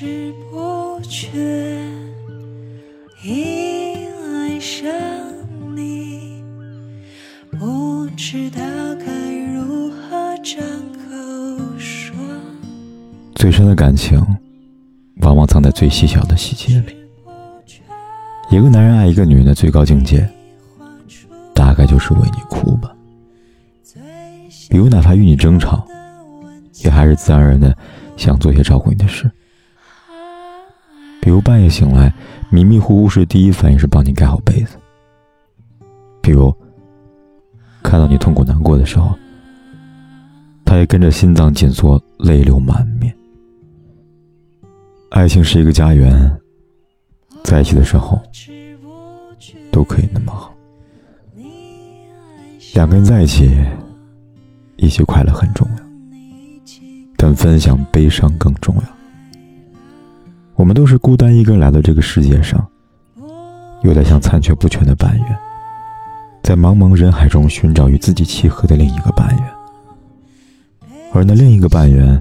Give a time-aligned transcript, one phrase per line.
[0.00, 1.28] 知不觉
[3.24, 3.96] 已
[4.32, 4.88] 爱上
[5.74, 6.40] 你，
[7.50, 8.60] 不知道
[9.04, 10.62] 该如何张
[10.92, 12.14] 口说。
[13.34, 14.24] 最深的感情，
[15.22, 16.96] 往往藏在最细小的细节里。
[18.52, 20.24] 一个男人爱一个女人的最高境界，
[21.52, 22.94] 大概就是为你哭吧。
[24.70, 25.84] 比如，哪怕与你争吵，
[26.84, 27.76] 也还是自然而然的
[28.16, 29.28] 想做些照顾你的事。
[31.28, 32.10] 比如半夜醒来，
[32.48, 34.78] 迷迷糊糊时，第一反应是帮你盖好被子。
[36.22, 36.50] 比如，
[37.82, 39.14] 看到你痛苦难过的时候，
[40.64, 43.14] 他也跟着心脏紧缩，泪流满面。
[45.10, 46.34] 爱情是一个家园，
[47.44, 48.18] 在一起的时候
[49.70, 50.54] 都可以那么好。
[52.72, 53.54] 两个人在一起，
[54.76, 55.76] 一起快乐很重要，
[57.18, 58.97] 但分享悲伤更重要。
[60.58, 62.66] 我们都是孤单一个来到这个世界上，
[63.82, 65.38] 有点像残缺不全的半圆，
[66.42, 69.44] 在茫茫人海中寻找与自己契合的另一个半圆，
[71.14, 72.20] 而那另一个半圆，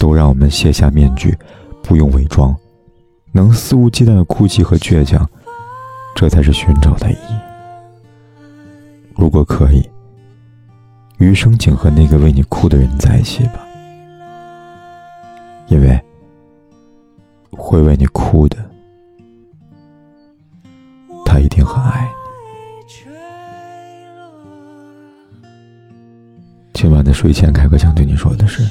[0.00, 1.36] 都让我们卸下面具。
[1.82, 2.56] 不用伪装，
[3.30, 5.24] 能肆无忌惮的哭泣和倔强，
[6.16, 7.36] 这才是寻找的意义。
[9.14, 9.88] 如果可以，
[11.18, 13.60] 余生请和那个为你哭的人在一起吧，
[15.68, 15.96] 因为
[17.56, 18.58] 会为你哭的，
[21.24, 22.10] 他一定很爱你。
[26.72, 28.62] 今晚的睡前，凯哥想对你说的是。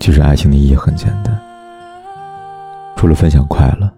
[0.00, 1.40] 其实爱情的意义很简单，
[2.96, 3.90] 除了分享快乐，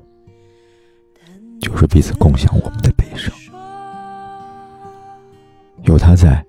[1.61, 3.35] 就是彼此共享我们的悲伤。
[5.83, 6.45] 有他在，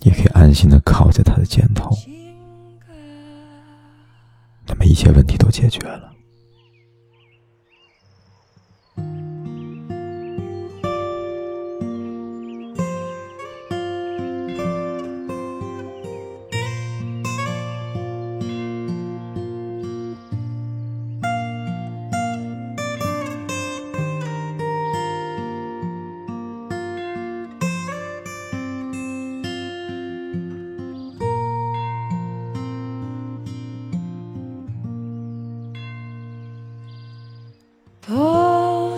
[0.00, 1.90] 你可以安心的靠在他的肩头，
[4.86, 6.15] 一切问题都解决了。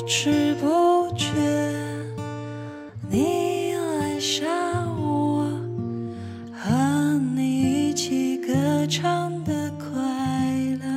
[0.08, 1.26] 不知不觉，
[3.10, 4.48] 你爱上
[5.02, 5.44] 我，
[6.50, 9.86] 和你一起歌唱的快
[10.80, 10.88] 乐。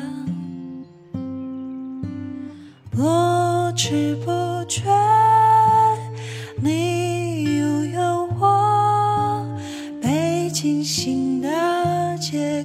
[2.89, 4.31] 不知不
[4.69, 4.89] 觉，
[6.63, 9.45] 你拥有我，
[10.01, 11.49] 北京新的
[12.17, 12.63] 桔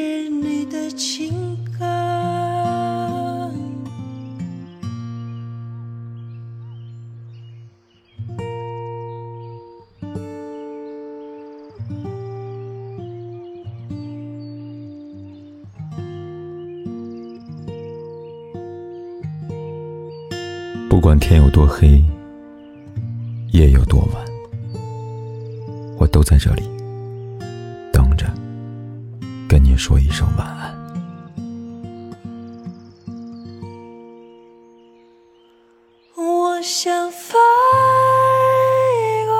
[0.00, 1.84] 是你的情歌。”
[20.88, 22.02] 不管天有多黑。
[23.52, 24.24] 夜有多晚，
[25.98, 26.62] 我都在这里，
[29.50, 30.78] 跟你说一声晚安。
[36.14, 37.36] 我想飞
[39.26, 39.34] 过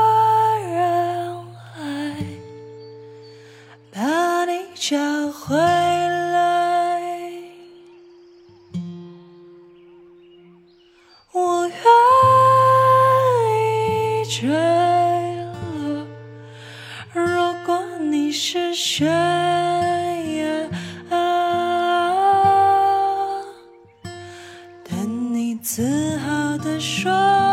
[0.68, 2.16] 人海
[3.92, 4.98] 把你找
[5.30, 7.00] 回来。
[11.30, 11.78] 我愿
[14.24, 14.48] 意坠
[15.52, 16.04] 落
[17.12, 19.06] 如果你是雪
[25.62, 27.49] 自豪地说。